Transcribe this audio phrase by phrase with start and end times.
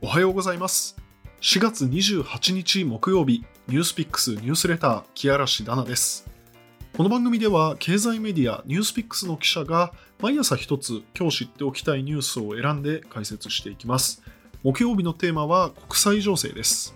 [0.00, 0.96] おはようございます。
[1.40, 6.30] 4月28日木曜日、ニュースピックスニュースレター、木嵐ダナです。
[6.96, 14.22] この番組では、経済メディアニュースピックスの記者が、毎朝一つ今日知っておきたいニュースを選んで解説していきます。
[14.62, 16.94] 木曜日のテーマは国際情勢です。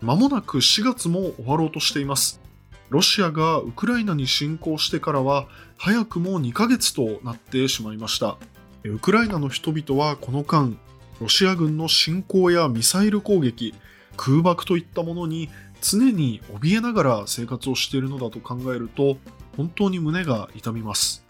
[0.00, 2.40] まもなく4月も終わろうとしています。
[2.88, 5.46] ロシアがウクライナに侵攻してからは、
[5.76, 8.38] 早くも2ヶ月となってしまいました。
[8.84, 10.78] ウクライナの人々はこの間、
[11.22, 13.74] ロシア軍の侵攻やミサイル攻撃、
[14.16, 19.18] 空爆といったものに常に怯えながら生活をしているのだと考えると、
[19.56, 21.24] 本当に胸が痛みます。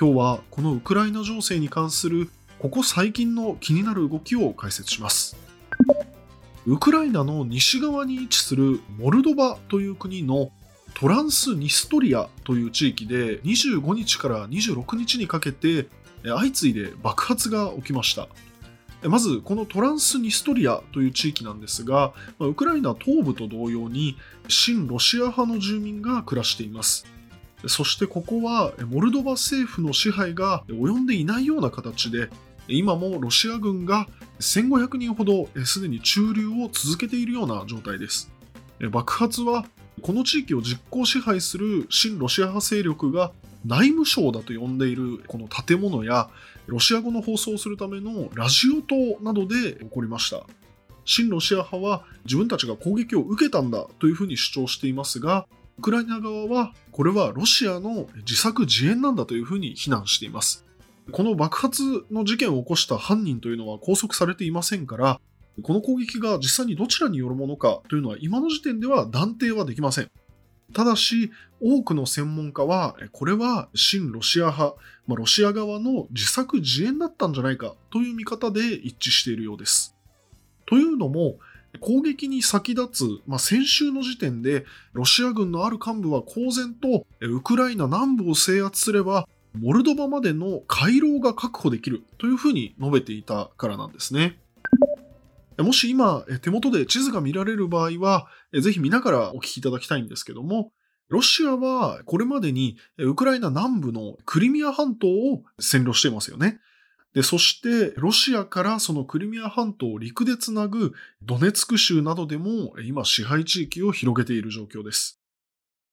[0.00, 5.36] 今日はこのウクライナ情勢に関するここ最近の気になる動きを解説します。
[6.64, 10.50] ウクライナの西側に位置するモルドバという国の
[10.94, 15.86] トランスニストリアという地域で25日から26日にかけて
[16.22, 18.26] 相次いで爆発が起きました。
[19.04, 24.16] まず、このトランスニストリアという地域なんですが、ウクライナ東部と同様に、
[24.48, 27.06] 親ロシア派の住民が暮らしています。
[27.66, 32.28] そしてここは、モルドバ政府の支配が及んでいないような形で、
[32.66, 34.08] 今もロシア軍が
[34.40, 38.30] 1500人ほどすでに駐留を続けているような状態です。
[38.90, 39.64] 爆発は、
[40.02, 43.32] この地域を実効支配する親ロシア派勢力が
[43.64, 46.30] 内務省だと呼んでいるこの建物や
[46.68, 50.44] ロシア語の放送をするためのラジオ塔などで起こりました。
[51.06, 55.46] 親ロシア派は自分たちが攻撃を受けたんだというふうに主張していますが、
[55.78, 60.66] ウクライナ側はこれはロシアの自作自演なんだというふうに非難しています。
[61.10, 65.20] この爆発の事件を起こした犯人というのは拘束されていませんから、
[65.62, 70.10] この攻撃が実際にどちらによるものかというのは今の時点では断定はできません。
[70.72, 71.30] ただし、
[71.60, 79.96] 多くの専門家は、これは親ロシア派、まあ、ロシア側の自作自演だったんじゃないかという見方で一致しているようです。
[80.66, 81.38] というのも、
[81.80, 94.38] 攻撃に先立つ、まあ、先週の時点で、ロシア軍のある幹部は公然と、ウクライナ南部を制圧すれば、モルドバまでの回廊が確保できるというふうに述べていたからなんですね。
[95.58, 100.72] もし今、手元で地図が見られる場合は、ぜひ見ながらお聞きいただきたいんですけども、
[101.08, 106.60] ロシアはこれまでにウクライナ南部のクリミア半島を占領していますよね。
[107.14, 110.92] で、そしてロシアからそのクリミア半島を陸でつなぐ
[111.22, 115.20] ドネツク州などでも今支配地域を広げている状況です。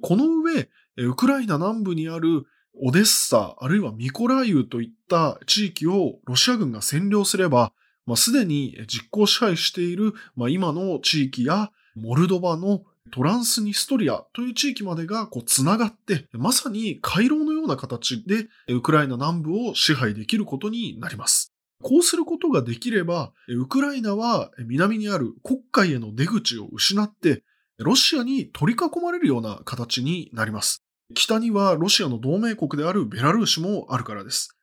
[0.00, 0.68] この上、
[0.98, 2.44] ウクライナ南部にある
[2.80, 7.72] オデッサ、あるいはミコライウといった地域をロシア軍が占領すれば、
[8.08, 12.80] まあ、すでに実効支配している、まあ、今の地域やモルドバの
[13.10, 21.52] トランスニストリアという地域までがこう繋がって、まさに回廊のような形でウクライナ南部を支配できることになります。
[21.82, 27.44] こうすることができれば、ウクライナは南にある黒海への出口を失って、
[27.76, 30.82] ロシアに取り囲まれるような形になります。
[31.14, 34.57] 北にはロシアの同盟国であるベラルーシもあるからです。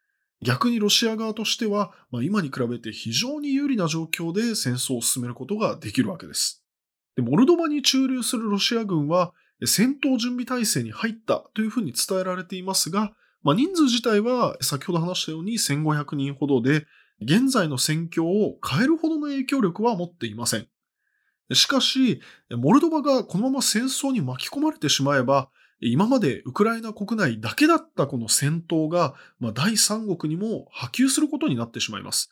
[0.45, 6.63] 逆にロシア側としては、まあ、今に比べて非常に有利な状況で戦争を進めることができるわけです。
[7.16, 9.34] でモルドバに駐留するロシア軍は
[9.66, 16.85] 戦闘準備態勢に入ったというふうに伝えられていますが、まあ、人数自体は先ほど話したように1500人ほどで、
[17.22, 20.67] 現在の戦況を変えるほどの影響力は持っていません。
[21.53, 25.50] しかし、モルドバがこのまま戦争に巻き込まれてしまえば、
[25.81, 32.31] 今までウクライナ国内だけだったこの戦闘が、まあ、第三国にも波及することになってしまいます。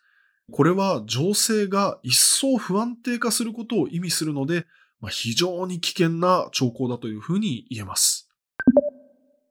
[0.52, 4.66] これは情勢が一層不安定化することを意味するので、
[5.00, 8.30] まあ、非常に危険な兆候だというふうに言えます。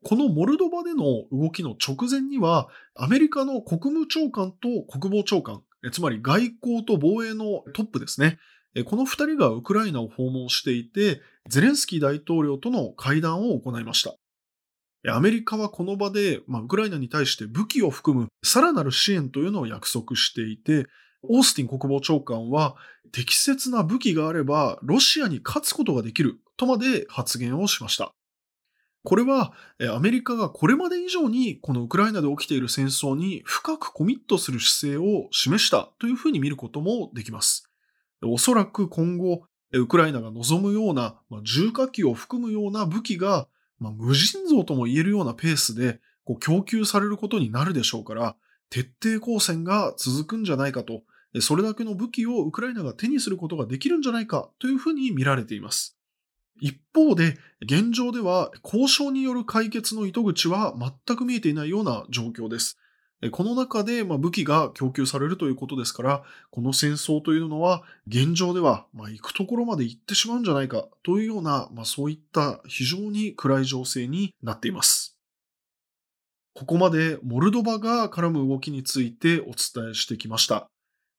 [0.04, 8.38] このモルドバでの動きの直前には、アメリカの国務長官と国防長官、つまり外交と防衛のトップですね。
[8.86, 14.14] この二人がウクライナを訪問していて、ゼレンスキー大統領との会談を行いました。
[15.12, 20.86] アメリカはこの場で、まあ、ウクライナに対して武器を含むさらなる支援というのを約束していて、
[21.22, 22.76] オースティン国防長官は
[23.10, 28.12] 適切な武器があればロシアに勝つことができるとまで発言をしました。
[29.04, 29.52] これは
[29.92, 37.71] アメリカがこれまで以上にこのウクライナで起きている戦争に深くコミットする姿勢を示したというふうに見ることもできます。
[38.24, 39.42] おそらく今後、
[39.72, 43.48] ウクライナが望むような、まあ、重火器を含むような武器が、
[43.78, 48.36] まあ、無尽蔵とも言えるようなペースでこう供給されることになるでしょうから、
[48.70, 51.02] 徹底抗戦が続くんじゃないかと、
[51.40, 55.96] それだけの武器をウクライナが手にすることができるんじゃないかというふうに見られています。
[56.60, 60.74] 一方で、現状では交渉による解決の糸口は
[61.06, 62.78] 全く見えていないような状況です。
[63.30, 75.16] この中でま武器が供給されるということですから、この戦争というのは現状ではま行くところまで行ってしまうんじゃないかというような、まそういった非常に暗い情勢になっています。
[76.54, 80.66] ここまでモルドバが絡む動きについてお伝えしてきました。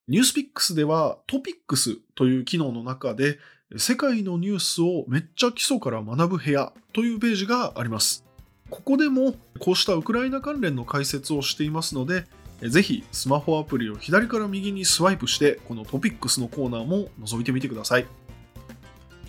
[0.10, 3.40] ニュースピックスではトピックスという機能の中で
[3.78, 8.26] 世界のニュースをめっちゃ基礎から学ぶ部屋というページがあります。
[8.70, 12.26] ここでもこうしたウクライナ関連の解説をしていますので、
[12.62, 18.06] ぜひスマホアプリを左から右にスワイプしてこのトピックスのコーナーも覗いてみてください。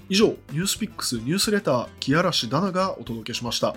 [0.09, 3.75] 以上、ニュースピックスニュースレター木嵐ダナがお届けしました。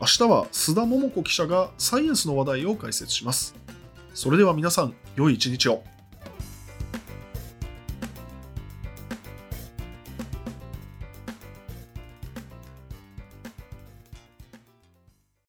[0.00, 3.54] 明日は須田桃子記者がサイエンスの話題を解説します。
[4.12, 5.82] それでは皆さん、良い一日を。